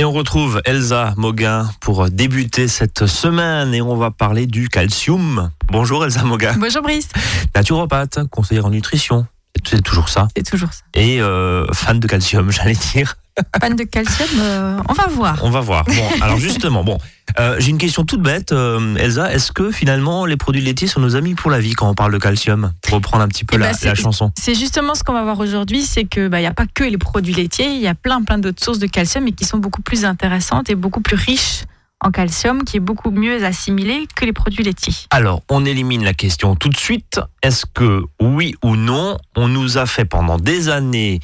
[0.00, 5.50] Et on retrouve Elsa Moguin pour débuter cette semaine et on va parler du calcium.
[5.66, 6.54] Bonjour Elsa Moguin.
[6.56, 7.10] Bonjour Brice.
[7.54, 9.26] Naturopathe, conseillère en nutrition.
[9.62, 10.28] C'est toujours ça.
[10.34, 10.80] C'est toujours ça.
[10.94, 13.18] Et euh, fan de calcium, j'allais dire.
[13.60, 15.38] Fan de calcium, euh, on va voir.
[15.42, 15.84] On va voir.
[15.84, 16.96] Bon, alors justement, bon,
[17.38, 19.32] euh, j'ai une question toute bête, euh, Elsa.
[19.32, 22.12] Est-ce que finalement les produits laitiers sont nos amis pour la vie quand on parle
[22.12, 24.32] de calcium Pour reprendre un petit peu Eh la, ben, la chanson.
[24.38, 26.98] C'est justement ce qu'on va voir aujourd'hui, c'est que bah, n'y a pas que les
[26.98, 29.82] produits laitiers, il y a plein plein d'autres sources de calcium et qui sont beaucoup
[29.82, 31.64] plus intéressantes et beaucoup plus riches
[32.02, 34.94] en calcium, qui est beaucoup mieux assimilé que les produits laitiers.
[35.10, 37.20] Alors, on élimine la question tout de suite.
[37.42, 41.20] Est-ce que oui ou non, on nous a fait pendant des années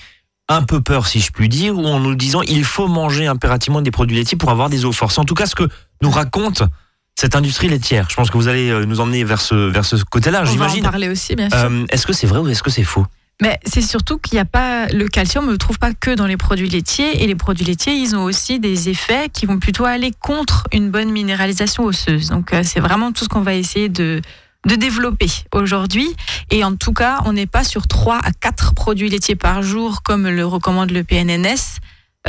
[0.49, 3.83] un peu peur, si je puis dire, ou en nous disant il faut manger impérativement
[3.83, 5.19] des produits laitiers pour avoir des eaux fortes?
[5.19, 5.69] En tout cas ce que
[6.03, 6.63] nous raconte
[7.19, 8.09] cette industrie laitière.
[8.11, 10.49] Je pense que vous allez euh, nous emmener vers ce, vers ce côté-là, on va
[10.51, 10.83] en j'imagine.
[10.83, 11.59] parler aussi, bien sûr.
[11.59, 13.07] Euh, est-ce que c'est vrai ou est-ce que c'est faux?
[13.43, 16.15] Mais c'est surtout qu'il n'y a pas le calcium, on ne le trouve pas que
[16.15, 19.59] dans les produits laitiers et les produits laitiers, ils ont aussi des effets qui vont
[19.59, 22.31] plutôt aller contre une bonne minéralisation osseuse.
[22.31, 24.21] Donc euh, c'est vraiment tout ce qu'on va essayer de
[24.67, 26.09] de développer aujourd'hui
[26.51, 30.03] et en tout cas on n'est pas sur 3 à 4 produits laitiers par jour
[30.03, 31.79] comme le recommande le PNNS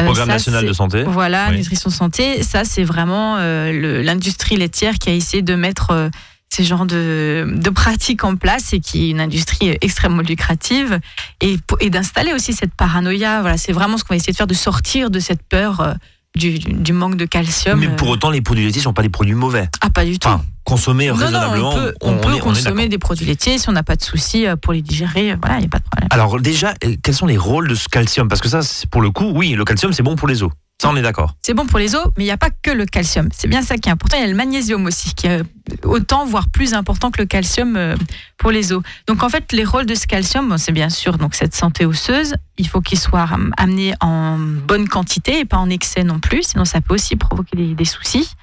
[0.06, 1.04] Programme ça, national de santé.
[1.04, 1.58] voilà, Oui.
[1.58, 6.10] nutrition santé, ça c'est vraiment euh, l'industrie laitière qui a essayé de mettre euh,
[6.50, 11.00] ces genres de, de pratiques en place et qui est une industrie extrêmement lucrative
[11.42, 11.58] et,
[11.90, 13.42] d'installer aussi cette paranoïa.
[13.42, 15.94] Voilà, c'est vraiment ce qu'on va essayer de faire, de sortir de cette peur euh,
[16.36, 17.80] du, du manque de calcium.
[17.80, 19.70] Mais pour Euh, autant, les produits laitiers ne sont pas des produits mauvais.
[19.82, 20.28] ah, pas du tout.
[20.28, 22.98] Enfin, consommer non, non, raisonnablement, on peut, on on peut est- on est consommer des
[22.98, 25.32] produits laitiers si on n'a pas de soucis euh, pour les digérer.
[25.32, 26.08] euh, Voilà, il n'y a pas de problème.
[26.12, 28.28] Alors déjà, quels sont les rôles de ce calcium?
[28.28, 28.60] Parce que ça,
[28.92, 30.52] pour le coup, oui, le calcium, c'est bon pour les os.
[30.80, 31.36] Ça, on est d'accord.
[31.42, 33.30] C'est bon pour les os, mais il n'y a pas que le calcium.
[33.34, 34.18] C'est bien ça qui est important.
[34.18, 35.42] Il y a le magnésium aussi, qui est
[35.84, 37.96] autant, voire plus important que le calcium euh,
[38.38, 38.84] pour les os.
[39.08, 42.36] Donc en fait, les rôles de ce calcium, c'est bien sûr donc cette santé osseuse.
[42.60, 46.64] Il faut qu'il soit amené en bonne quantité et pas en excès non plus, sinon
[46.64, 48.36] ça peut aussi provoquer des soucis.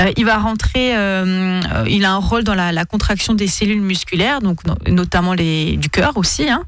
[0.00, 4.40] Euh, il va rentrer, euh, il a un rôle dans la, contraction des cellules musculaires,
[4.40, 6.48] donc no- notamment les, du cœur aussi.
[6.48, 6.64] hein.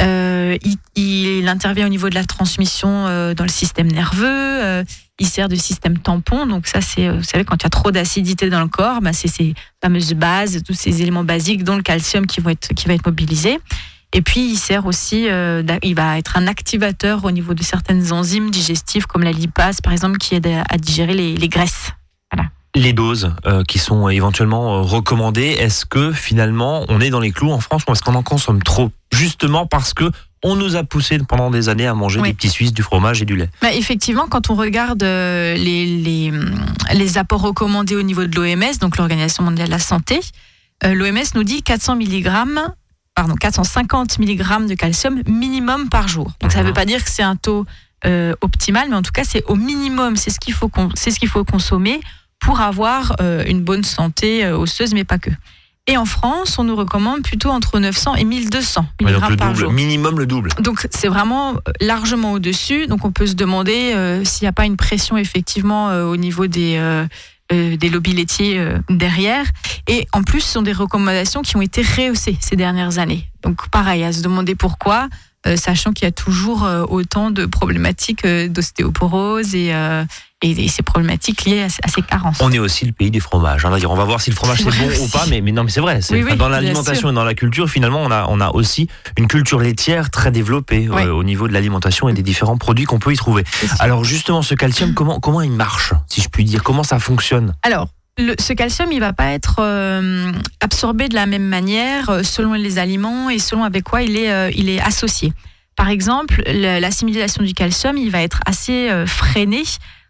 [0.00, 0.58] Euh,
[0.96, 4.84] il, intervient au niveau de la transmission dans le système nerveux.
[5.18, 6.44] il sert de système tampon.
[6.46, 9.12] Donc ça, c'est, vous savez, quand il y a trop d'acidité dans le corps, bah,
[9.12, 12.88] c'est ces fameuses bases, tous ces éléments basiques, dont le calcium, qui, vont être, qui
[12.88, 13.58] va être mobilisé.
[14.12, 18.50] Et puis, il sert aussi, il va être un activateur au niveau de certaines enzymes
[18.50, 21.92] digestives, comme la lipase, par exemple, qui aide à, digérer les graisses.
[22.78, 27.32] Les doses euh, qui sont éventuellement euh, recommandées, est-ce que finalement on est dans les
[27.32, 28.90] clous en France ou est-ce qu'on en consomme trop?
[29.12, 30.10] Justement parce que
[30.44, 32.28] on nous a poussé pendant des années à manger Oui.
[32.28, 33.48] des petits Suisses, du fromage et du lait.
[33.62, 36.30] Bah, effectivement, quand on regarde euh, les, les,
[36.92, 40.20] les apports recommandés au niveau de l'OMS, donc l'Organisation mondiale de la santé,
[40.84, 42.28] euh, l'OMS nous dit 400 mg,
[43.14, 46.30] pardon, 450 mg de calcium minimum par jour.
[46.42, 47.64] Donc ça ne veut pas dire que c'est un taux
[48.04, 51.10] euh, optimal, mais en tout cas c'est au minimum, c'est ce qu'il faut, con- c'est
[51.10, 52.00] ce qu'il faut consommer
[52.40, 55.30] pour avoir euh, une bonne santé euh, osseuse, mais pas que.
[55.88, 59.48] Et en France, on nous recommande plutôt entre 900 et 1200 Ouais, donc mg par
[59.48, 59.72] double, jour.
[59.72, 60.50] minimum le double.
[60.60, 62.88] Donc c'est vraiment largement au-dessus.
[62.88, 66.16] Donc on peut se demander euh, s'il n'y a pas une pression effectivement euh, au
[66.16, 67.06] niveau des, euh,
[67.52, 69.46] euh, des lobbies laitiers euh, derrière.
[69.86, 73.28] Et en plus, ce sont des recommandations qui ont été rehaussées ces dernières années.
[73.44, 75.08] Donc pareil, à se demander pourquoi,
[75.46, 80.04] euh, sachant qu'il y a toujours euh, autant de problématiques euh, d'ostéoporose et, euh,
[80.42, 82.38] et, et ces problématiques liées à, à ces carences.
[82.40, 83.64] On est aussi le pays des fromages.
[83.64, 83.70] hein.
[83.88, 85.80] On va voir si le fromage C'est bon ou pas, mais, mais non, mais c'est
[85.80, 86.02] vrai.
[86.02, 88.88] c'est- Oui, oui, dans l'alimentation et dans la culture, finalement, on a, on a aussi
[89.16, 92.98] une culture laitière très développée euh, au niveau de l'alimentation et des différents produits qu'on
[92.98, 93.44] peut y trouver.
[93.80, 96.62] Alors justement, ce calcium, comment, comment il marche, si je puis dire?
[96.62, 97.54] Comment ça fonctionne?
[97.62, 102.22] Alors, le- ce calcium, il va pas être euh, absorbé de la même manière euh,
[102.22, 105.32] selon les aliments et selon avec quoi il est, euh, il est associé.
[105.76, 109.62] Par exemple, le- l'assimilation du calcium, il va être assez euh, freiné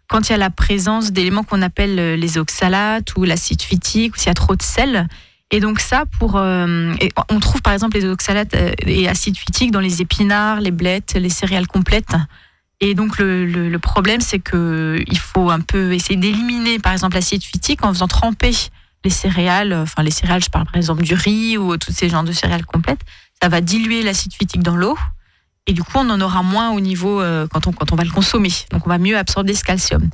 [0.09, 4.15] quand il y a la présence d'éléments qu'on appelle euh, les oxalates ou l'acide phytique,
[4.15, 5.07] ou s'il y a trop de sel.
[5.51, 6.93] Et donc ça, pour, euh,
[7.29, 11.13] on trouve par exemple les oxalates euh, et acides phytiques dans les épinards, les blettes,
[11.15, 12.15] les céréales complètes.
[12.79, 16.91] Et donc le, le- le problème, c'est que il faut un peu essayer d'éliminer, par
[16.93, 18.51] exemple, l'acide phytique en faisant tremper
[19.03, 19.73] les céréales.
[19.73, 22.65] Enfin, les céréales, je parle par exemple du riz ou tous ces genres de céréales
[22.65, 23.01] complètes.
[23.41, 24.97] Ça va diluer l'acide phytique dans l'eau.
[25.67, 28.03] Et du coup, on en aura moins au niveau euh, quand, on, quand on va
[28.03, 28.51] le consommer.
[28.71, 30.09] Donc, on va mieux absorber ce calcium.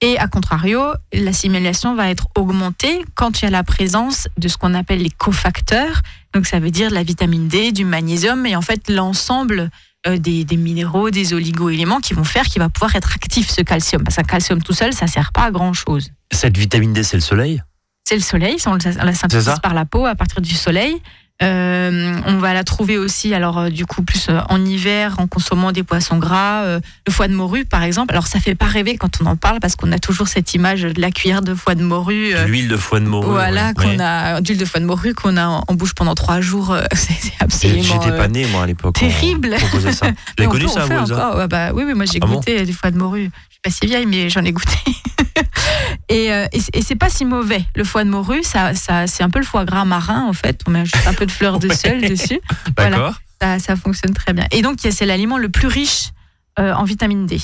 [0.00, 0.80] Et à contrario,
[1.12, 5.10] l'assimilation va être augmentée quand il y a la présence de ce qu'on appelle les
[5.10, 6.00] cofacteurs.
[6.32, 9.70] Donc, ça veut dire de la vitamine D, du magnésium et en fait l'ensemble
[10.06, 13.60] euh, des, des minéraux, des oligo-éléments qui vont faire qu'il va pouvoir être actif ce
[13.62, 14.02] calcium.
[14.02, 16.10] Parce qu'un calcium tout seul, ça sert pas à grand chose.
[16.32, 17.62] Cette vitamine D, c'est le soleil?
[18.06, 21.00] C'est le soleil, on la synthétise par la peau à partir du soleil.
[21.42, 25.26] Euh, on va la trouver aussi, alors euh, du coup plus euh, en hiver, en
[25.26, 26.78] consommant des poissons gras, euh,
[27.08, 28.12] le foie de morue par exemple.
[28.12, 30.82] Alors ça fait pas rêver quand on en parle parce qu'on a toujours cette image
[30.82, 32.32] de la cuillère de foie de morue.
[32.34, 33.26] euh, L'huile de foie de morue.
[33.30, 33.74] voilà, ouais.
[33.74, 34.00] qu'on Ouais.
[34.00, 36.76] a d'huile de foie de morue qu'on a en, en bouche pendant trois jours.
[36.94, 38.94] c'est J'ai- absolument J'étais pas né moi à l'époque.
[38.96, 39.56] on terrible.
[39.92, 40.06] ça.
[40.40, 42.96] On connu ça, vous bah, oui, oui, moi j'ai Ah bon goûté du foie de
[42.96, 43.30] morue.
[43.48, 44.76] Je suis pas si vieille, mais j'en ai goûté.
[46.08, 47.64] et et, c'est- et c'est pas si mauvais.
[47.74, 50.60] Le foie de morue, ça, ça, c'est un peu le foie gras marin en fait.
[50.66, 52.40] On met juste un peu de fleur de sel dessus.
[52.76, 52.96] voilà.
[52.96, 53.14] D'accord.
[53.40, 54.46] Ça, ça fonctionne très bien.
[54.52, 56.10] Et donc, c'est l'aliment le plus riche
[56.58, 57.38] euh, en vitamine D.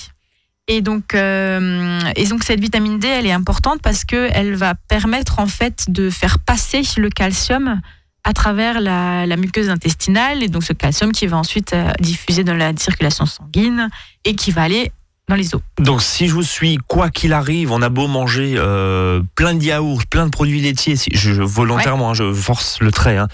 [0.69, 5.41] Et donc, euh, et donc, cette vitamine D, elle est importante parce qu'elle va permettre
[5.41, 7.81] en fait de faire passer le calcium
[8.23, 10.43] à travers la, la muqueuse intestinale.
[10.43, 13.89] Et donc, ce calcium qui va ensuite euh, diffuser dans la circulation sanguine
[14.25, 14.93] et qui va aller
[15.29, 15.61] dans les os.
[15.79, 19.63] Donc si je vous suis, quoi qu'il arrive, on a beau manger euh, plein de
[19.63, 23.29] yaourts, plein de produits laitiers, si, je, je- volontairement, hein, je force le trait, hein,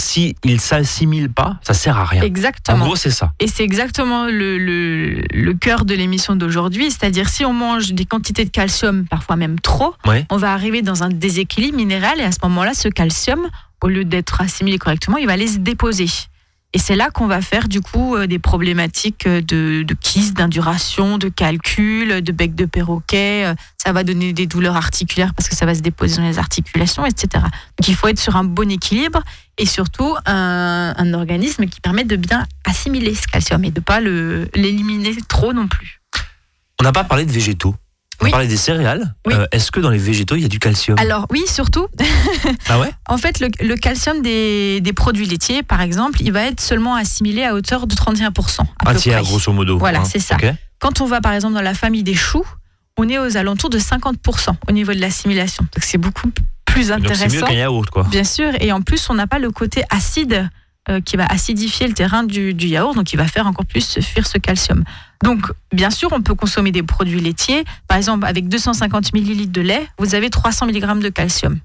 [0.00, 2.22] si il s'assimile pas, ça sert à rien.
[2.22, 2.84] En Exactement.
[2.84, 3.32] gros, c'est ça.
[3.38, 6.90] Et c'est exactement le, le, le cœur de l'émission d'aujourd'hui.
[6.90, 10.26] C'est-à-dire, si on mange des quantités de calcium, parfois même trop, Ouais.
[10.30, 13.46] on va arriver dans un déséquilibre minéral et à ce moment-là, ce calcium,
[13.82, 16.06] au lieu d'être assimilé correctement, il va aller se déposer.
[16.72, 19.96] Et c'est là qu'on va faire du coup euh, des problématiques euh, de, de
[20.34, 23.46] d'induration, de calcul, de bec de perroquet.
[23.46, 26.38] Euh, Ça va donner des douleurs articulaires parce que ça va se déposer dans les
[26.38, 27.28] articulations, etc.
[27.42, 29.22] Donc il faut être sur un bon équilibre
[29.58, 34.00] et surtout un, un organisme qui permet de bien assimiler ce calcium et de pas
[34.00, 36.00] le l'éliminer trop non plus.
[36.80, 37.74] On n'a pas parlé de végétaux.
[38.20, 38.30] On Oui.
[38.30, 39.14] parlé des céréales.
[39.26, 39.34] Oui.
[39.34, 40.98] Euh, Est-ce que dans les végétaux, il y a du calcium?
[40.98, 41.86] Alors oui, surtout,
[42.68, 42.90] Ah ouais?
[43.08, 46.94] En fait, le, le calcium des, des produits laitiers, par exemple, il va être seulement
[46.96, 48.60] assimilé à hauteur de 31%.
[48.60, 49.28] À Un peu tiers, près.
[49.30, 49.78] grosso modo.
[49.78, 50.04] Voilà, hein.
[50.04, 50.36] c'est ça.
[50.78, 52.44] Quand on va par exemple dans la famille des choux,
[52.98, 54.14] on est aux alentours de 50%
[54.68, 55.62] au niveau de l'assimilation.
[55.74, 56.28] Donc c'est beaucoup
[56.66, 57.46] plus Donc c'est mieux intéressant.
[57.46, 58.02] qu'un yaourt, quoi.
[58.10, 60.48] Bien sûr, et en plus, on n'a pas le côté acide
[60.88, 64.00] euh, qui va acidifier le terrain du, du yaourt, donc il va faire encore plus
[64.00, 64.82] fuir ce calcium.
[65.22, 67.64] Donc, bien sûr, on peut consommer des produits laitiers.
[67.86, 71.58] Par exemple, avec 250 millilitres de lait, vous avez 300 mg de calcium,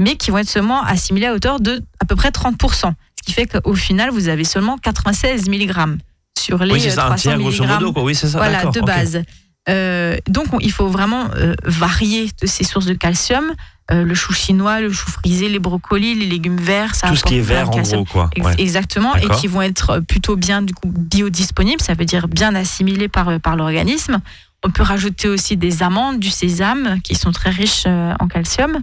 [0.00, 2.56] mais qui vont être seulement assimilés à hauteur de à peu près 30%.
[2.82, 2.92] Ce
[3.24, 5.98] qui fait qu'au final, vous avez seulement 96 mg
[6.36, 8.02] sur les Oui, c'est euh, ça, un 300 tiers, grosso mg modo, quoi.
[8.02, 8.26] Oui, ça.
[8.28, 9.22] voilà, de base.
[9.68, 13.52] Euh, donc, on- il faut vraiment euh, varier de ces sources de calcium.
[13.92, 17.22] Euh, le chou chinois, le chou frisé, les brocolis, les légumes verts, ça Tout ce
[17.22, 18.30] qui est vert, en gros, quoi.
[18.36, 18.54] Ouais.
[18.58, 23.06] Exactement, et qui vont être plutôt bien du coup biodisponibles, ça veut dire bien assimilés
[23.08, 24.18] par, par l'organisme.
[24.64, 28.78] On peut rajouter aussi des amandes, du sésame, qui sont très riches en calcium,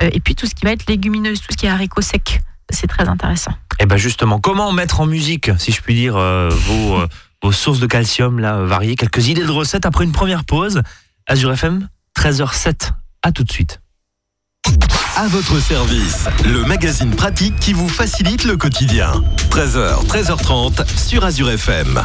[0.00, 2.88] et puis tout ce qui va être légumineuse, tout ce qui est haricots secs, c'est
[2.88, 3.52] très intéressant.
[3.78, 6.14] Et ben justement, comment mettre en musique, si je puis dire,
[6.50, 6.98] vos,
[7.44, 10.82] euh, vos sources de calcium là variées Quelques idées de recettes après une première pause.
[11.26, 12.92] Azure FM, 13h07.
[13.22, 13.80] À tout de suite.
[15.16, 19.12] À votre service, le magazine pratique qui vous facilite le quotidien.
[19.50, 22.04] 13h, 13h30 sur Azure FM.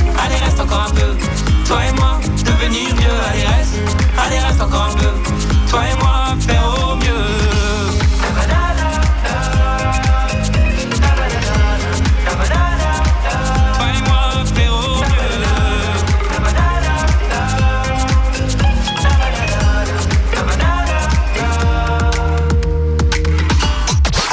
[0.23, 1.17] Allez, reste encore un peu.
[1.65, 3.79] Toi et moi, devenir vieux, allez, reste.
[4.17, 5.11] Allez, reste encore un peu.
[5.69, 6.90] Toi et moi, faire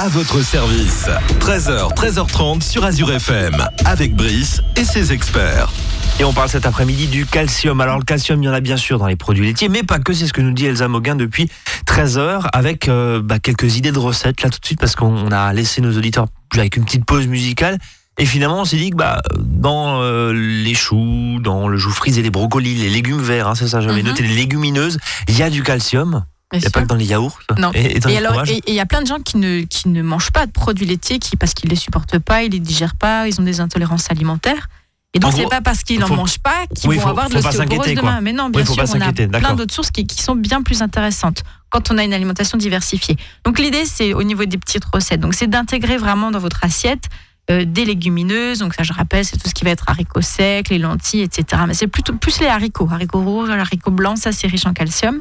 [0.09, 1.05] À votre service.
[1.39, 3.63] 13h, 13h30 sur Azure FM.
[3.85, 5.71] Avec Brice et ses experts.
[6.19, 7.79] Et on parle cet après-midi du calcium.
[7.83, 9.99] Alors le calcium, il y en a bien sûr dans les produits laitiers, mais pas
[9.99, 11.51] que, c'est ce que nous dit Elsa Moguin depuis
[11.85, 15.31] 13 heures, avec euh, bah, quelques idées de recettes là tout de suite, parce qu'on
[15.31, 16.25] a laissé nos auditeurs
[16.55, 17.77] avec une petite pause musicale.
[18.17, 22.23] Et finalement, on s'est dit que bah, dans euh, les choux, dans le chou frisé,
[22.23, 24.09] les brocolis, les légumes verts, hein, c'est ça, j'avais Mhm.
[24.09, 24.97] noté les légumineuses,
[25.29, 26.25] il y a du calcium.
[26.55, 27.39] Il n'y a pas que dans les yaourts.
[27.59, 27.71] Non.
[27.75, 29.63] Et, et dans Et les alors, et il y a plein de gens qui ne,
[29.63, 32.59] qui ne mangent pas de produits laitiers qui, parce qu'ils les supportent pas, ils les
[32.61, 34.69] digèrent pas, ils ont des intolérances alimentaires.
[35.15, 37.35] Et donc, c'est pas parce qu'ils n'en mangent pas qu'ils Oui, vont faut- avoir de
[37.35, 38.21] pas l'ostéoporose demain.
[38.21, 41.43] Mais non, bien sûr, on a plein d'autres sources qui, qui sont bien plus intéressantes
[41.71, 43.17] quand on a une alimentation diversifiée.
[43.45, 45.21] Donc, l'idée, c'est au niveau des petites recettes.
[45.21, 47.05] Donc, c'est d'intégrer vraiment dans votre assiette
[47.51, 48.59] euh, des légumineuses.
[48.59, 51.63] Donc, ça, je rappelle, c'est tout ce qui va être haricots secs, les lentilles, etc.
[51.67, 52.89] Mais c'est plutôt plus les haricots.
[52.91, 55.21] Haricots rouges, haricots blancs, ça, c'est riche en calcium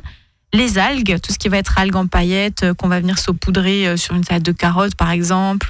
[0.54, 3.88] les algues, tout ce qui va être algues en paillettes, euh, qu'on va venir saupoudrer
[3.88, 5.70] euh, sur une salade de carottes par exemple.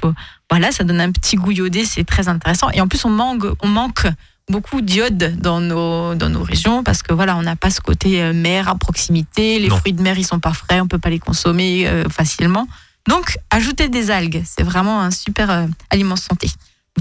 [0.50, 2.70] Voilà, ça donne un petit goût iodé, c'est très intéressant.
[2.70, 4.06] Et en plus, on manque, on manque
[4.50, 8.22] beaucoup d'iode dans nos, dans nos régions parce que voilà, on n'a pas ce côté
[8.22, 9.58] euh, mer à proximité.
[9.58, 9.76] Les Non.
[9.76, 12.66] fruits de mer, ils sont pas frais, on peut pas les consommer euh, facilement.
[13.08, 16.50] Donc, ajouter des algues, c'est vraiment un super euh, aliment santé.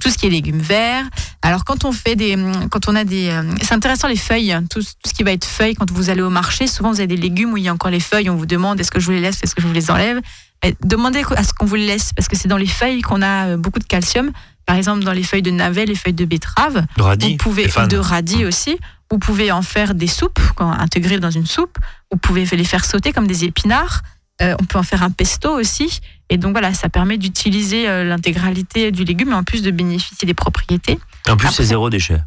[0.01, 1.05] Tout ce qui est légumes verts.
[1.41, 2.37] Alors, quand on fait des,
[2.71, 5.31] quand on a des, euh, c'est intéressant les feuilles, hein, tout, tout ce qui va
[5.31, 5.75] être feuilles.
[5.75, 7.91] Quand vous allez au marché, souvent vous avez des légumes où il y a encore
[7.91, 8.29] les feuilles.
[8.29, 10.19] On vous demande est-ce que je vous les laisse, est-ce que je vous les enlève?
[10.65, 13.21] Et demandez à ce qu'on vous les laisse parce que c'est dans les feuilles qu'on
[13.21, 14.31] a euh, beaucoup de calcium.
[14.65, 16.85] Par exemple, dans les feuilles de navet, les feuilles de betterave.
[16.97, 18.77] De radis, Vous pouvez de radis aussi.
[19.09, 21.77] Vous pouvez en faire des soupes, quand- intégrer dans une soupe.
[22.11, 24.01] Vous pouvez les faire sauter comme des épinards.
[24.41, 25.99] Euh, on peut en faire un pesto aussi.
[26.29, 30.25] Et donc voilà, ça permet d'utiliser euh, l'intégralité du légume et en plus de bénéficier
[30.25, 30.99] des propriétés.
[31.27, 32.19] En plus, c'est zéro déchet.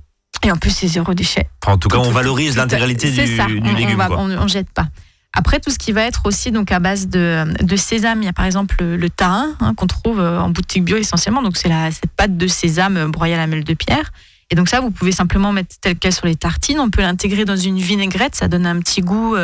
[0.42, 1.48] Et en plus, c'est zéro déchet.
[1.62, 3.46] Enfin, en tout cas, on valorise l'intégralité c'est du, ça.
[3.46, 4.02] du on, légume.
[4.10, 4.88] on, on jette pas.
[5.32, 8.28] Après, tout ce qui va être aussi donc à base de, de sésame, il y
[8.28, 11.42] a par exemple le, le tahin hein, qu'on trouve euh, en boutique bio essentiellement.
[11.42, 14.12] Donc c'est la cette pâte de sésame broyée à la meule de pierre.
[14.50, 16.80] Et donc ça, vous pouvez simplement mettre tel quel sur les tartines.
[16.80, 19.36] On peut l'intégrer dans une vinaigrette, ça donne un petit goût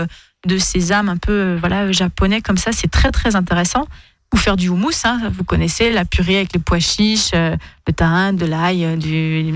[0.47, 2.73] de sésame un peu euh, voilà japonais comme ça.
[2.73, 3.87] C'est très très intéressant.
[4.35, 7.93] Ou faire du houmous, hein, vous connaissez la purée avec les pois chiches, euh, le
[7.93, 9.53] tahin, de l'ail, euh, du,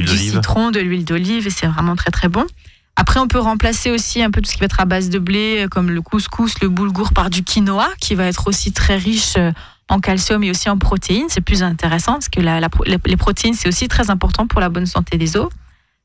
[0.00, 2.44] De citron, de l'huile d'olive, et c'est vraiment très très bon.
[2.96, 5.20] Après, on peut remplacer aussi un peu tout ce qui va être à base de
[5.20, 9.34] blé, comme le couscous, le boulgour, par du quinoa, qui va être aussi très riche
[9.88, 11.26] en calcium et aussi en protéines.
[11.28, 12.60] C'est plus intéressant parce que la-
[13.06, 15.48] les protéines, c'est aussi très important pour la bonne santé des os.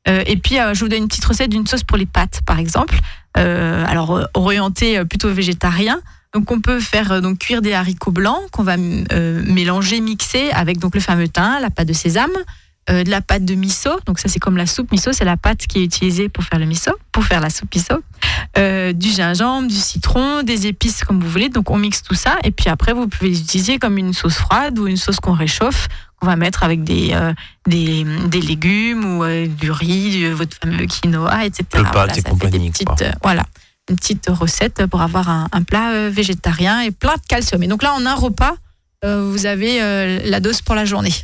[0.08, 2.40] Euh, et puis, euh, je vous donne une petite recette d'une sauce pour les pâtes,
[2.46, 2.98] par exemple.
[3.36, 6.00] Euh, alors, orientée plutôt végétarien.
[6.34, 10.94] Donc, on peut faire donc cuire des haricots blancs qu'on va mélanger, mixer avec donc
[10.94, 12.30] le fameux thym, la pâte de sésame,
[12.90, 13.90] euh, de la pâte de miso.
[14.06, 16.58] Donc ça c'est comme la soupe miso, c'est la pâte qui est utilisée pour faire
[16.58, 17.94] le miso, pour faire la soupe miso.
[18.56, 21.48] Euh, du gingembre, du citron, des épices comme vous voulez.
[21.48, 24.34] Donc on mixe tout ça et puis après vous pouvez les utiliser comme une sauce
[24.36, 25.88] froide ou une sauce qu'on réchauffe
[26.20, 27.32] qu'on va mettre avec des, euh,
[27.68, 31.64] des, des légumes ou du riz, du- votre fameux quinoa, etc.
[31.74, 32.96] Le pâte Voilà, et ça fait compagnie, des petites, quoi.
[33.22, 33.44] voilà,
[33.88, 37.62] une petite recette pour avoir un, un plat végétarien et plein de calcium.
[37.62, 38.56] Et donc là en un repas,
[39.04, 41.14] vous avez la dose pour la journée.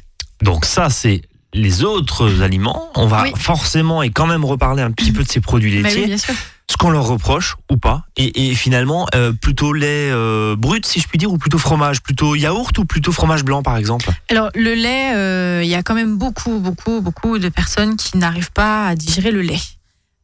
[0.43, 1.23] Donc ça, c'est
[1.55, 2.91] les autres aliments.
[2.97, 3.33] On va Oui.
[3.37, 6.03] forcément et quand même reparler un petit peu de ces produits laitiers.
[6.03, 6.35] oui, bien sûr.
[6.71, 8.03] ce qu'on leur reproche ou pas.
[8.17, 12.03] Et, et finalement, euh, plutôt lait euh, brut, si je puis dire, ou plutôt fromage,
[12.03, 14.11] plutôt yaourt ou plutôt fromage blanc, par exemple?
[14.31, 18.17] Alors le lait, euh, il y a quand même beaucoup, beaucoup, beaucoup de personnes qui
[18.19, 19.61] n'arrivent pas à digérer le lait.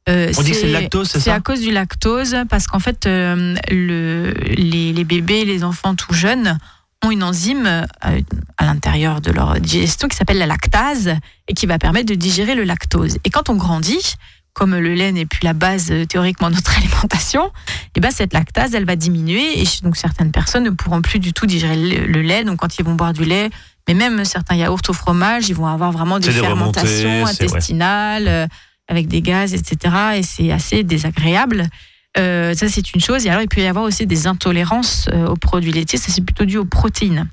[0.08, 1.34] On dit que c'est le lactose, c'est C'est ça?
[1.36, 6.58] à cause du lactose, parce qu'en fait, le, les, les bébés, les enfants tout jeunes
[7.04, 8.20] ont une enzyme euh,
[8.58, 11.14] à l'intérieur de leur digestion qui s'appelle la lactase
[11.48, 13.18] et qui va permettre de digérer le lactose.
[13.24, 14.14] Et quand on grandit,
[14.52, 17.50] comme le lait n'est plus la base euh, théoriquement de notre alimentation,
[17.96, 21.32] et ben cette lactase, elle va diminuer et donc certaines personnes ne pourront plus du
[21.32, 22.44] tout digérer le, le lait.
[22.44, 23.50] Donc quand ils vont boire du lait,
[23.88, 28.46] mais même certains yaourts au fromage, ils vont avoir vraiment des, fermentations remontées, intestinales euh,
[28.88, 29.94] avec des gaz, etc.
[30.16, 31.66] Et c'est assez désagréable.
[32.18, 33.24] Euh, ça, c'est une chose.
[33.26, 35.98] Et alors, il peut y avoir aussi des intolérances euh, aux produits laitiers.
[35.98, 37.28] Ça, c'est plutôt dû aux protéines.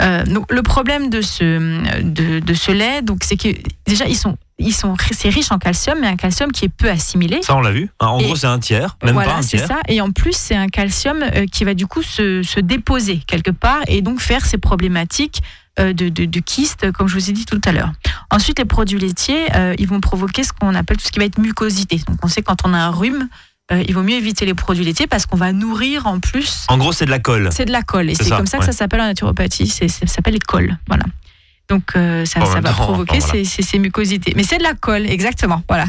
[0.00, 3.48] Euh, donc, le problème de ce, de, de ce lait, donc, c'est que
[3.86, 6.88] déjà, ils sont, ils sont, c'est riche en calcium, mais un calcium qui est peu
[6.88, 7.40] assimilé.
[7.42, 7.90] Ça, on l'a vu.
[7.98, 9.66] En Et- gros, c'est un tiers, même voilà, pas un c'est tiers.
[9.66, 9.80] ça.
[9.88, 11.18] Et en plus, c'est un calcium
[11.52, 15.42] qui va du coup se, se déposer quelque part et donc faire ces problématiques
[15.78, 17.90] de, de, de kystes, comme je vous ai dit tout à l'heure.
[18.30, 21.24] Ensuite, les produits laitiers, euh, ils vont provoquer ce qu'on appelle tout ce qui va
[21.24, 21.96] être mucosité.
[22.06, 23.28] Donc, on sait quand on a un rhume,
[23.72, 26.64] euh, il vaut mieux éviter les produits laitiers parce qu'on va nourrir en plus.
[26.68, 27.50] En gros, c'est de la colle.
[27.52, 29.68] C'est de la colle et C'est ça, comme ça que ça s'appelle en naturopathie.
[29.68, 30.76] C'est, ça s'appelle les colles.
[30.88, 31.04] Voilà.
[31.70, 33.44] Donc, euh, ça, va temps, provoquer voilà.
[33.44, 34.32] ces, mucosités.
[34.34, 35.62] Mais c'est de la colle, exactement.
[35.68, 35.84] Voilà.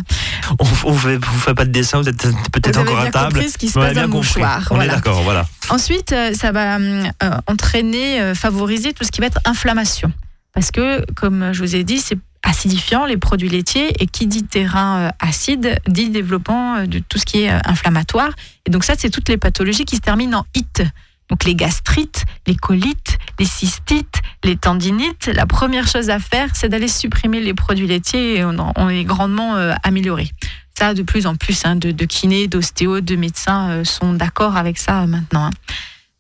[0.60, 2.22] On, fait, vous faites pas de dessin, vous êtes
[2.52, 3.34] peut-être encore à table.
[3.34, 4.68] compris ce qui se On passe dans le mouchoir.
[4.70, 4.94] On Voilà.
[4.94, 5.48] est d'accord, voilà.
[5.72, 7.10] Ensuite, euh, ça va euh,
[7.48, 10.12] entraîner, euh, favoriser tout ce qui va être inflammation.
[10.54, 12.18] Parce que, comme je vous ai dit, c'est
[12.52, 17.18] acidifiant les produits laitiers et qui dit terrain euh, acide dit développement euh, de tout
[17.18, 18.32] ce qui est euh, inflammatoire.
[18.68, 20.84] Et donc ça, c'est toutes les pathologies qui se terminent en it.
[21.30, 25.28] Donc les gastrites, les colites, les cystites, les tendinites.
[25.34, 29.56] La première chose à faire, c'est d'aller supprimer les produits laitiers et on, est grandement
[29.84, 30.30] amélioré.
[30.78, 35.08] Ça, de plus en plus, hein, de, kinés, d'ostéos, de médecins sont d'accord avec ça
[35.08, 35.46] maintenant.
[35.46, 35.52] hein.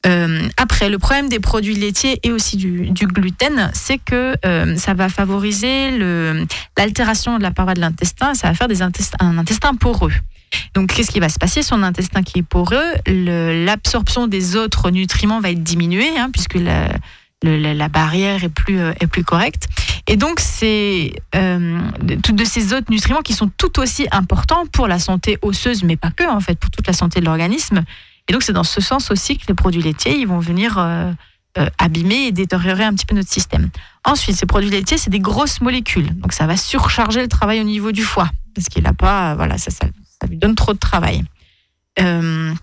[0.07, 4.75] Euh, après, le problème des produits laitiers et aussi du, du gluten, c'est que euh,
[4.75, 5.91] ça va favoriser
[6.77, 10.13] l'altération de la paroi de l'intestin, ça va faire des intestins, un intestin poreux.
[10.73, 11.61] Donc, qu'est-ce qui va se passer?
[11.61, 16.89] Son intestin qui est poreux, l'absorption des autres nutriments va être diminuée, hein, puisque la,
[17.43, 19.67] le- la, barrière est plus, euh, est plus correcte.
[20.07, 24.87] Et donc, c'est euh, de- de ces autres nutriments qui sont tout aussi importants pour
[24.87, 27.83] la santé osseuse, mais pas que, en fait, pour toute la santé de l'organisme.
[28.27, 31.11] Et donc, c'est dans ce sens aussi que les produits laitiers, ils vont venir euh,
[31.57, 33.69] euh, abîmer et détériorer un petit peu notre système.
[34.05, 36.13] Ensuite, ces produits laitiers, c'est des grosses molécules.
[36.19, 38.29] Donc, ça va surcharger le travail au niveau du foie.
[38.55, 39.69] Parce qu'il n'a pas, voilà, ça,
[40.29, 41.23] lui donne trop de travail.
[41.99, 42.53] Euh,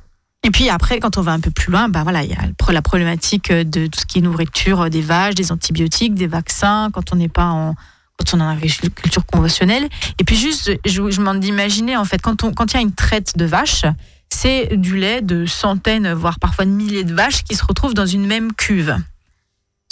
[0.45, 2.73] et puis après, quand on va un peu plus loin, bah voilà, il y a
[2.73, 6.91] la problématique de tout ce qui est nourriture euh, des vaches, des antibiotiques, des vaccins,
[6.93, 7.75] quand on n'est pas en
[8.21, 9.89] quand on est en agriculture conventionnelle.
[10.19, 12.83] Et puis juste, je, je m'en d'imaginer, en fait, quand on- quand il y a
[12.83, 13.85] une traite de vaches,
[14.31, 18.07] c'est du lait de centaines, voire parfois de milliers de vaches qui se retrouvent dans
[18.07, 18.97] une même cuve.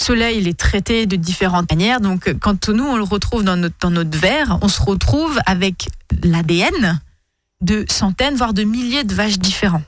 [0.01, 2.01] Ce lait, il est traité de différentes manières.
[2.01, 5.89] Donc, quand nous, on le retrouve dans notre, verre, on se retrouve avec
[6.23, 7.01] l'ADN
[7.61, 9.83] de centaines, voire de milliers de vaches différents.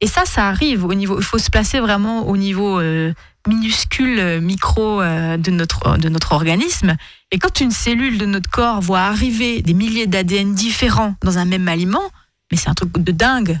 [0.00, 1.18] Et ça, ça arrive au niveau.
[1.18, 3.12] Il faut se placer vraiment au niveau euh,
[3.48, 6.94] minuscule, euh, micro euh, de, notre, de notre organisme.
[7.32, 11.46] Et quand une cellule de notre corps voit arriver des milliers d'ADN différents dans un
[11.46, 12.12] même aliment,
[12.52, 13.60] mais c'est un truc de dingue.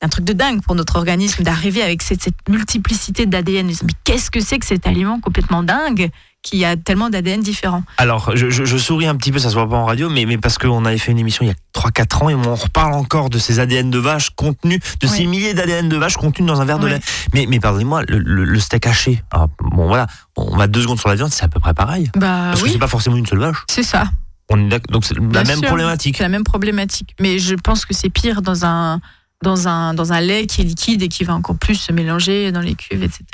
[0.00, 3.66] C'est un truc de dingue pour notre organisme d'arriver avec cette, cette multiplicité d'ADN.
[3.68, 3.72] Mais
[4.04, 6.10] qu'est-ce que c'est que cet aliment complètement dingue
[6.42, 9.54] qui a tellement d'ADN différents Alors, je, je- je souris un petit peu, ça se
[9.54, 11.54] voit pas en radio, mais, mais parce qu'on avait fait une émission il y a
[11.80, 15.54] 3-4 ans et on reparle encore de ces ADN de vache contenus, de ces milliers
[15.54, 17.00] d'ADN de vache contenus dans un verre de lait.
[17.32, 21.00] Mais, mais pardonnez-moi, le, le- le steak haché, alors, bon voilà, on va deux secondes
[21.00, 22.10] sur la viande, c'est à peu près pareil.
[22.14, 23.64] Bah Parce que oui, c'est pas forcément une seule vache.
[23.70, 24.04] c'est ça.
[24.50, 25.66] On est donc c'est la Bien même sûr.
[25.68, 26.16] problématique.
[26.18, 27.16] C'est la même problématique.
[27.18, 29.00] Mais je pense que c'est pire dans un,
[29.42, 32.52] dans, un, dans un lait qui est liquide et qui va encore plus se mélanger
[32.52, 33.24] dans les cuves, etc.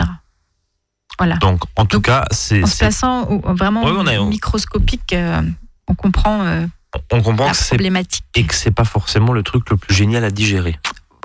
[1.19, 1.37] Voilà.
[1.37, 5.43] Donc, en tout Donc, cas, c'est, En se plaçant au- vraiment Ouais, on microscopique, euh,
[5.87, 6.67] on comprend euh,
[7.13, 8.25] on comprend la que c'est, problématique.
[8.35, 10.79] et que c'est pas forcément le truc le plus génial à digérer.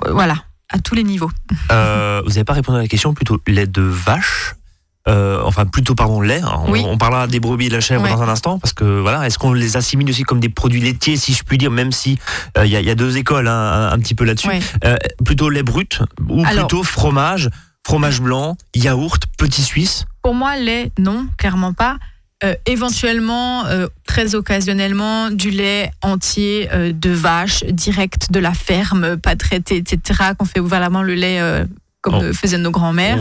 [0.08, 0.36] Voilà,
[0.68, 1.30] à tous les niveaux.
[1.72, 4.54] Euh, vous n'avez pas répondu à la question, plutôt lait de vache.
[5.08, 6.40] Euh, enfin, plutôt, pardon, lait.
[6.66, 6.82] On, Oui.
[6.86, 8.10] on parlera des brebis et de la chèvre Ouais.
[8.10, 11.16] dans un instant, parce que voilà, est-ce qu'on les assimile aussi comme des produits laitiers,
[11.16, 12.18] si je puis dire, même si
[12.58, 14.48] euh, il y, a- il y a deux écoles hein, un, un petit peu là-dessus.
[14.48, 14.60] Ouais.
[14.84, 17.48] Euh, plutôt lait brut ou Alors- plutôt fromage,
[17.86, 20.04] fromage blanc, yaourt, petit suisse?
[20.22, 21.96] Pour moi, lait, non, clairement pas.
[22.44, 29.16] Euh, éventuellement, euh, très occasionnellement, du lait entier euh, de vache, direct de la ferme,
[29.16, 30.20] pas traité, etc.
[30.38, 31.40] Qu'on fait vraiment le lait
[32.00, 32.32] comme Oh.
[32.32, 33.18] faisaient nos grands-mères.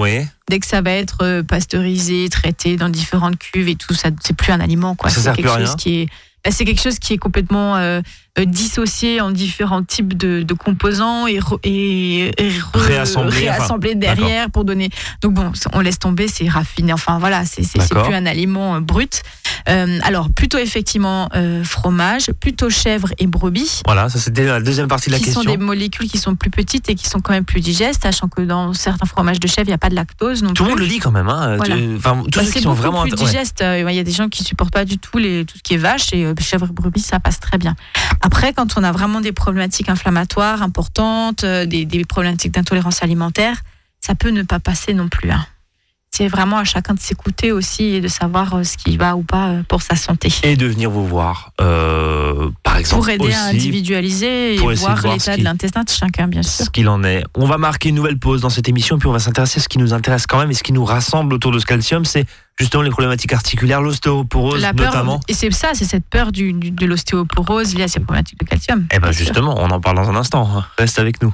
[0.50, 4.36] Dès que ça va être euh, pasteurisé, traité dans différentes cuves et tout, ça c'est
[4.36, 5.10] plus un aliment quoi.
[5.10, 5.76] Ça C'est quelque chose rien.
[5.76, 6.06] qui est
[6.46, 8.02] bah, c'est quelque chose qui est complètement euh,
[8.39, 13.58] euh, dissocié en différents types de, de composants et, re- et, et re- Réassemblé, enfin,
[13.58, 14.89] réassemblé derrière pour donner.
[15.21, 16.93] Donc bon, on laisse tomber, c'est raffiné.
[16.93, 19.23] Enfin voilà, c'est plus un aliment euh, brut.
[19.69, 24.88] Euh, alors plutôt effectivement euh, fromage, plutôt chèvre et brebis Voilà, ça c'était la deuxième
[24.88, 25.41] partie de la qui question.
[25.43, 28.28] sont des molécules qui sont plus petites et qui sont quand même plus digestes, sachant
[28.30, 30.69] que dans certains fromages de chèvre, il n'y a pas de lactose non Tout le
[30.69, 31.28] monde le dit quand même.
[31.28, 31.58] Hein.
[31.58, 31.76] Voilà.
[31.97, 33.02] Enfin, tous Bah, ceux qui sont vraiment.
[33.02, 33.17] plus ouais.
[33.17, 33.62] digeste.
[33.62, 35.73] Euh, Il y a des gens qui supportent pas du tout les, tout ce qui
[35.73, 37.76] est vache et chèvre et brebis, ça passe très bien.
[38.28, 43.62] Après, quand on a vraiment des problématiques inflammatoires importantes, euh, des, problématiques d'intolérance alimentaire,
[44.02, 45.32] ça peut ne pas passer non plus.
[45.32, 45.46] hein.
[46.12, 49.22] C'est vraiment à chacun de s'écouter aussi et de savoir euh, ce qui va ou
[49.24, 50.30] pas euh, pour sa santé.
[50.43, 53.02] Et de venir vous voir, euh, par exemple.
[53.04, 56.65] Pour aider à individualiser et voir l'état de l'intestin de chacun, bien sûr.
[56.65, 57.24] ce qu'il en est.
[57.36, 59.70] On va marquer une nouvelle pause dans cette émission, puis on va s'intéresser à ce
[59.70, 62.26] qui nous intéresse quand même et ce qui nous rassemble autour de ce calcium, c'est
[62.58, 65.20] justement les problématiques articulaires, l'ostéoporose La peur, notamment.
[65.28, 68.46] et c'est ça, c'est cette peur du, du- de l'ostéoporose liée à ces problématiques de
[68.46, 68.88] calcium.
[68.91, 69.26] Eh ben bien sûr.
[69.26, 70.50] justement, on en parle dans un instant.
[70.58, 70.65] hein.
[70.80, 71.34] Reste avec nous.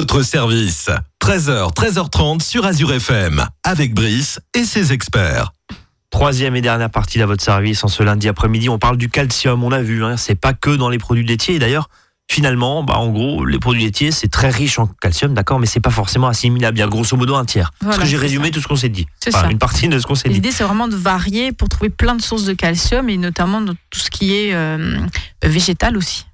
[0.00, 0.88] Votre service.
[1.22, 3.44] 13h, 13h30 sur Azure FM.
[3.64, 5.52] Avec Brice et ses experts.
[6.08, 8.70] Troisième et dernière partie de votre service en ce lundi après-midi.
[8.70, 11.56] On parle du calcium, on l'a vu, hein, c'est pas que dans les produits laitiers.
[11.56, 11.90] Et d'ailleurs,
[12.30, 15.80] finalement, bah, en gros, les produits laitiers, c'est très riche en calcium, d'accord, mais c'est
[15.80, 16.78] pas forcément assimilable.
[16.78, 17.70] Il y a grosso modo un tiers.
[17.80, 18.50] Parce Voilà, que j'ai résumé ça.
[18.52, 19.06] tout ce qu'on s'est dit.
[19.22, 19.50] C'est Enfin, ça.
[19.52, 20.36] une partie de ce qu'on s'est dit.
[20.36, 23.74] L'idée, c'est vraiment de varier pour trouver plein de sources de calcium et notamment dans
[23.90, 24.98] tout ce qui est euh,
[25.44, 26.24] végétal aussi.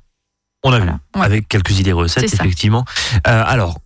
[0.66, 0.88] On a vu.
[0.88, 1.22] Ouais.
[1.22, 2.84] avec quelques idées recettes, effectivement.
[3.28, 3.78] Euh, alors,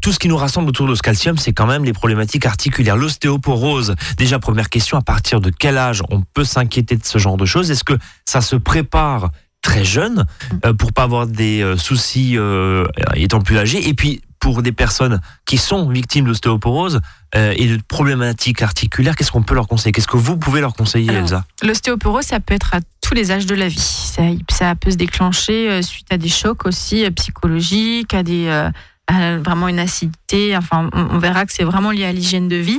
[0.00, 2.96] tout ce qui nous rassemble autour de ce calcium, c'est quand même les problématiques articulaires,
[2.96, 3.96] l'ostéoporose.
[4.16, 7.44] Déjà, première question, à partir de quel âge on peut s'inquiéter de ce genre de
[7.44, 7.70] choses?
[7.70, 9.30] Est-ce que ça se prépare
[9.62, 10.24] très jeune
[10.64, 13.88] euh, pour pas avoir des euh, soucis euh, étant plus âgé?
[13.88, 17.00] Et puis, pour des personnes qui sont victimes d'ostéoporose
[17.34, 19.92] euh, et de problématiques articulaires, qu'est-ce qu'on peut leur conseiller?
[19.92, 21.44] Qu'est-ce que vous pouvez leur conseiller, Alors, Elsa?
[21.62, 23.78] L'ostéoporose, ça peut être à tous les âges de la vie.
[23.78, 28.68] Ça, ça peut se déclencher euh, suite à des chocs aussi euh, psychologiques, à des
[29.10, 30.56] vraiment une acidité.
[30.56, 32.78] Enfin, on, on verra que c'est vraiment lié à l'hygiène de vie.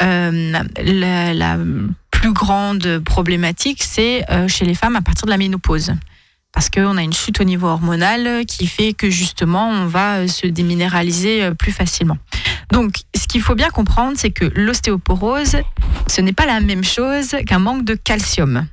[0.00, 1.58] La, la
[2.10, 5.92] plus grande problématique, c'est chez les femmes à partir de la ménopause.
[6.52, 10.28] Parce qu'on a une chute au niveau hormonal qui fait que justement on va euh,
[10.28, 12.18] se déminéraliser euh, plus facilement.
[12.72, 15.56] Donc, ce qu'il faut bien comprendre, c'est que l'ostéoporose,
[16.06, 18.66] ce n'est pas la même chose qu'un manque de calcium.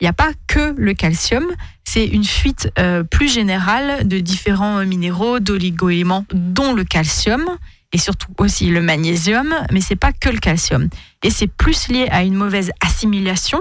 [0.00, 1.46] Il n'y a pas que le calcium,
[1.84, 7.44] c'est une fuite euh, plus générale de différents minéraux, d'oligo-éléments, dont le calcium
[7.92, 10.88] et surtout aussi le magnésium, mais c'est pas que le calcium.
[11.22, 13.60] Et c'est plus lié à une mauvaise assimilation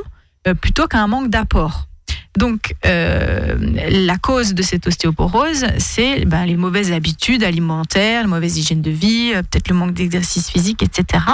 [0.61, 1.89] plutôt qu'à un manque d'apport.
[2.37, 3.55] Donc, euh,
[3.89, 8.91] la cause de cette ostéoporose, c'est ben, les mauvaises habitudes alimentaires, la mauvaise hygiène de
[8.91, 11.25] vie, euh, peut-être le manque d'exercice physique, etc.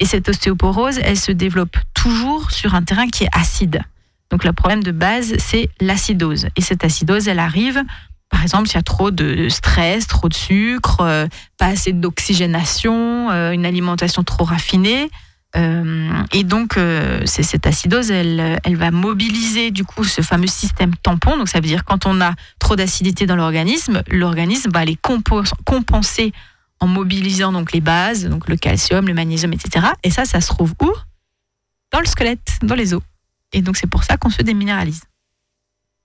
[0.00, 3.82] Et cette ostéoporose, elle se développe toujours sur un terrain qui est acide.
[4.30, 6.48] Donc, le problème de base, c'est l'acidose.
[6.56, 7.82] Et cette acidose, elle arrive,
[8.30, 11.26] par exemple, s'il y a trop de stress, trop de sucre, euh,
[11.58, 15.10] pas assez d'oxygénation, une alimentation trop raffinée.
[15.56, 20.94] Euh, et donc, euh, cette acidose, elle, elle va mobiliser du coup ce fameux système
[20.96, 21.36] tampon.
[21.36, 24.98] Donc, ça veut dire quand on a trop d'acidité dans l'organisme, l'organisme va les
[25.64, 26.32] compenser
[26.80, 29.86] en mobilisant donc les bases, donc le calcium, le magnésium, etc.
[30.04, 30.92] Et ça, ça se trouve où?
[31.92, 33.02] Dans le squelette, dans les os.
[33.52, 35.02] Et donc, c'est pour ça qu'on se déminéralise.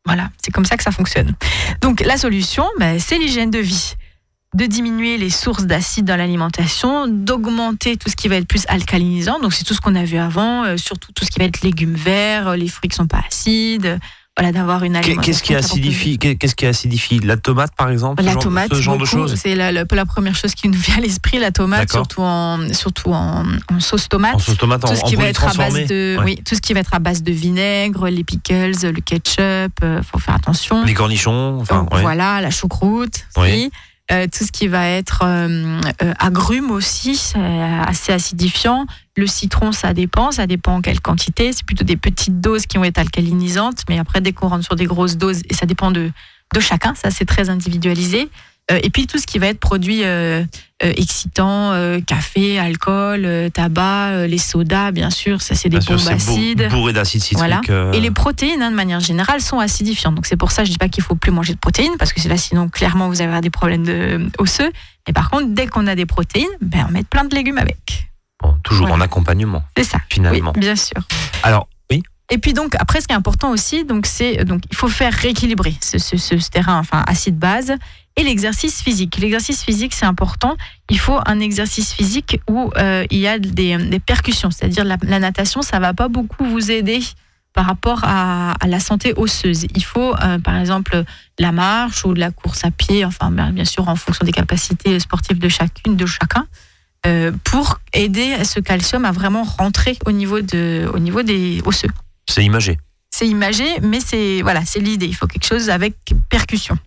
[0.06, 1.34] Voilà, c'est comme ça que ça fonctionne.
[1.82, 3.96] Donc, la solution, ben, c'est l'hygiène de vie
[4.54, 9.40] de diminuer les sources d'acide dans l'alimentation, d'augmenter tout ce qui va être plus alcalinisant.
[9.40, 11.62] Donc c'est tout ce qu'on a vu avant, euh, surtout tout ce qui va être
[11.62, 13.86] légumes verts, euh, les fruits qui sont pas acides.
[13.86, 13.98] euh,
[14.36, 15.22] Voilà, d'avoir une alimentation.
[15.22, 18.74] Qu'est-ce qui acidifie qu'est- Qu'est-ce qui acidifie La tomate, par exemple ce La genre- tomate,
[18.74, 21.38] Ce genre de choses c'est la, la- la première chose qui nous vient à l'esprit,
[21.38, 24.34] la tomate, surtout en, surtout en, en sauce tomate.
[24.34, 26.24] En sauce tomate, en, tout ce en qui va être à base de, Ouais.
[26.26, 29.38] oui, tout ce qui va être à base de vinaigre, les pickles, le ketchup,
[29.84, 30.84] euh, faut faire attention.
[30.84, 32.02] Les cornichons, enfin, Donc, ouais.
[32.02, 33.26] Voilà, la choucroute.
[33.38, 33.44] Oui.
[33.52, 33.72] oui.
[34.12, 38.86] Euh, tout ce qui va être euh, euh, aussi, c'est assez acidifiant.
[39.16, 41.54] Le citron, ça dépend, ça dépend en quelle quantité.
[41.54, 44.76] C'est plutôt des petites doses qui vont être alcalinisantes, mais après, dès qu'on rentre sur
[44.76, 46.12] des grosses doses, et ça dépend de,
[46.54, 48.30] de chacun, ça c'est très individualisé.
[48.72, 50.42] Euh, et puis tout ce qui va être produit euh,
[50.84, 51.74] euh, excitant,
[52.06, 56.68] café, alcool, tabac, les sodas, bien sûr, ça c'est des Bien sûr, bombes beau- acides.
[56.70, 57.38] bourré d'acide citrique.
[57.40, 57.62] Voilà.
[57.94, 60.16] Et les protéines, hein, de manière générale, sont acidifiantes.
[60.16, 62.14] Donc c'est pour ça que je dis pas qu'il faut plus manger de protéines, parce
[62.14, 64.72] que c'est là sinon clairement vous allez avoir des problèmes de, osseux.
[65.08, 68.08] Mais par contre, dès qu'on a des protéines, ben, on met plein de légumes avec.
[68.42, 69.02] bon, toujours Voilà.
[69.04, 69.98] en accompagnement, C'est ça.
[70.10, 70.52] finalement.
[70.56, 71.02] Oui, bien sûr.
[71.44, 74.76] Alors, oui, Et puis donc après, ce qui est important aussi, donc c'est donc il
[74.78, 77.74] faut faire rééquilibrer ce- ce terrain, enfin acide base,
[78.16, 79.18] et l'exercice physique.
[79.18, 80.56] L'exercice physique, c'est important.
[80.90, 84.98] Il faut un exercice physique où euh, il y a des, des percussions, c'est-à-dire la,
[85.02, 87.00] la natation, ça va pas beaucoup vous aider
[87.54, 89.66] par rapport à, à la santé osseuse.
[89.76, 91.04] Il faut, euh, par exemple,
[91.40, 94.32] la marche ou de la course à pied, enfin bien, bien sûr en fonction des
[94.32, 96.48] capacités sportives de chacune, de chacun,
[97.06, 101.90] euh, pour aider ce calcium à vraiment rentrer au niveau, de, au niveau des osseux
[102.30, 102.78] c'est imagé.
[103.12, 105.08] c'est imagé, mais c'est voilà, c'est l'idée.
[105.08, 105.96] Il faut quelque chose avec
[106.30, 106.78] percussion.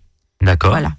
[0.40, 0.70] D'accord.
[0.70, 0.92] Voilà.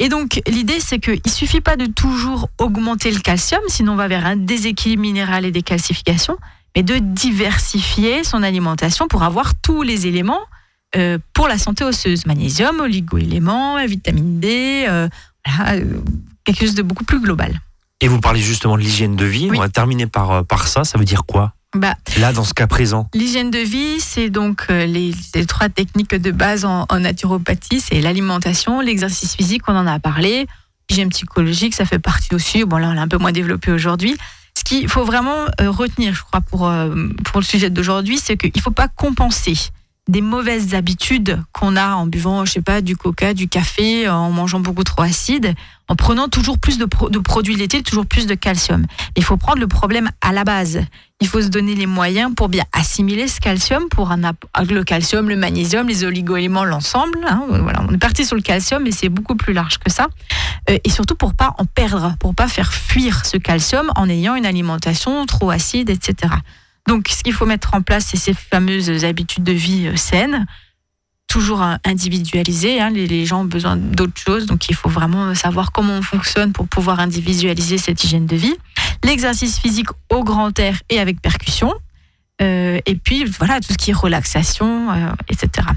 [0.00, 4.08] Et donc l'idée, c'est qu'il suffit pas de toujours augmenter le calcium, sinon on va
[4.08, 6.38] vers un déséquilibre minéral et des calcifications,
[6.74, 10.40] mais de diversifier son alimentation pour avoir tous les éléments
[10.96, 15.06] euh, pour la santé osseuse magnésium, oligo-éléments, vitamine D, euh,
[15.46, 15.84] voilà, euh,
[16.44, 17.60] quelque chose de beaucoup plus global.
[18.00, 19.50] Et vous parlez justement de l'hygiène de vie.
[19.50, 19.58] Oui.
[19.58, 20.84] On va terminer par, par ça.
[20.84, 21.52] Ça veut dire quoi?
[21.76, 23.08] Bah, Là, dans ce cas présent.
[23.14, 27.80] L'hygiène de vie, c'est donc euh, les, les trois techniques de base en, en naturopathie,
[27.80, 30.48] c'est l'alimentation, l'exercice physique, on en a parlé,
[30.88, 32.64] l'hygiène psychologique, ça fait partie aussi.
[32.64, 34.16] Bon là, on l'a un peu moins développé aujourd'hui.
[34.58, 38.36] Ce qu'il faut vraiment euh, retenir, je crois, pour, euh, pour le sujet d'aujourd'hui, c'est
[38.36, 39.56] qu'il ne faut pas compenser
[40.08, 44.30] des mauvaises habitudes qu'on a en buvant, je sais pas, du coca, du café, en
[44.30, 45.54] mangeant beaucoup trop acide,
[45.88, 48.86] en prenant toujours plus de, pro- de produits laitiers, toujours plus de calcium.
[49.16, 50.80] Il faut prendre le problème à la base.
[51.20, 54.20] Il faut se donner les moyens pour bien assimiler ce calcium, pour un
[54.68, 57.18] le calcium, le magnésium, les oligo-éléments, l'ensemble.
[57.28, 57.44] hein.
[57.48, 60.08] Voilà, on est parti sur le calcium, mais c'est beaucoup plus large que ça.
[60.70, 64.34] Euh, et surtout pour pas en perdre, pour pas faire fuir ce calcium en ayant
[64.34, 66.32] une alimentation trop acide, etc.
[66.88, 70.46] Donc, ce qu'il faut mettre en place, c'est ces fameuses habitudes de vie euh, saines,
[71.28, 72.80] toujours euh, individualisées.
[72.80, 72.90] hein.
[72.90, 76.52] Les, les gens ont besoin d'autres choses, donc il faut vraiment savoir comment on fonctionne
[76.52, 78.56] pour pouvoir individualiser cette hygiène de vie.
[79.04, 81.72] L'exercice physique au grand air et avec percussion.
[82.42, 85.68] Euh, et puis, voilà, tout ce qui est relaxation, euh, etc.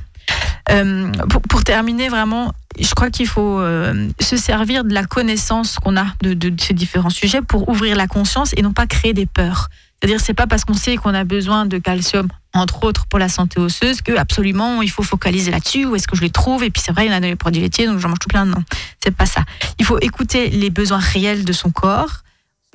[0.72, 1.12] Euh,
[1.50, 6.06] pour, terminer, vraiment, je crois qu'il faut euh, se servir de la connaissance qu'on a
[6.22, 9.70] de ces différents sujets pour ouvrir la conscience et non pas créer des peurs.
[10.04, 13.30] C'est-à-dire, c'est pas parce qu'on sait qu'on a besoin de calcium, entre autres pour la
[13.30, 15.86] santé osseuse, que absolument il faut focaliser là-dessus.
[15.86, 17.28] Où est-ce que je les trouve Et puis c'est vrai, il y en a dans
[17.28, 18.44] les produits laitiers, donc j'en mange tout plein.
[18.44, 18.62] Non,
[19.02, 19.46] c'est pas ça.
[19.80, 22.10] Il faut écouter les besoins réels de son corps,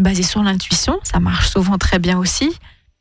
[0.00, 0.98] basé sur l'intuition.
[1.02, 2.50] Ça marche souvent très bien aussi.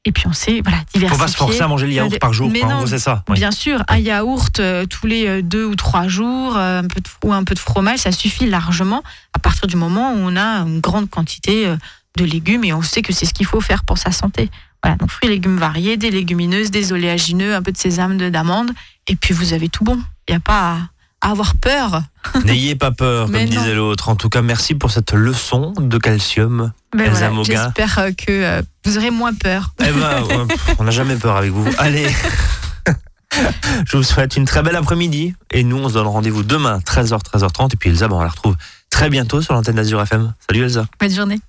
[0.04, 1.08] Et puis on sait, voilà, diversifier.
[1.10, 2.50] Faut pas se forcer à manger le yaourt Euh, par jour.
[2.52, 2.63] mais.
[2.66, 3.24] En non, c'est ça.
[3.30, 3.36] oui.
[3.38, 7.00] Bien sûr, un yaourt euh, tous les euh, deux ou trois jours, euh, un peu
[7.00, 10.36] de, ou un peu de fromage, ça suffit largement à partir du moment où on
[10.36, 11.78] a une grande quantité euh,
[12.18, 14.50] de légumes et on sait que c'est ce qu'il faut faire pour sa santé.
[14.84, 18.30] Voilà, donc fruits et légumes variés, des légumineuses, des oléagineux, un peu de sésame, de
[18.30, 18.72] d'amandes,
[19.08, 20.00] et puis vous avez tout bon.
[20.28, 20.78] Il n'y a pas
[21.22, 22.04] à, avoir peur.
[22.46, 24.10] N'ayez pas peur, comme disait l'autre.
[24.10, 26.72] En tout cas, merci pour cette leçon de calcium.
[26.96, 27.64] Ben Elsa voilà, Moga.
[27.64, 29.74] J'espère euh, que euh, vous aurez moins peur.
[29.80, 30.46] Eh ben,
[30.80, 31.68] on n'a jamais peur avec vous.
[31.78, 32.08] Allez.
[33.86, 35.34] Je vous souhaite une très belle après-midi.
[35.52, 37.74] Et nous, on se donne rendez-vous demain, 13h, 13h30.
[37.74, 38.56] Et puis Elsa, ben, on la retrouve
[38.90, 40.34] très bientôt sur l'antenne d'Azur FM.
[40.48, 40.86] Salut Elsa.
[41.00, 41.40] Bonne journée.